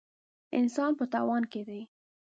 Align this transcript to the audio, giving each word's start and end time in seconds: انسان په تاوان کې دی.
انسان 0.57 0.91
په 0.99 1.05
تاوان 1.13 1.43
کې 1.51 1.61
دی. 1.67 1.81